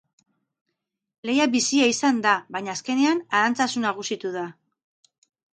Lehia 1.29 1.45
bizia 1.57 1.91
izan 1.91 2.23
da, 2.25 2.33
baina 2.57 2.75
azkenean, 2.79 3.23
aranztazu 3.41 3.87
nagusitu 3.87 4.37
da. 4.39 4.51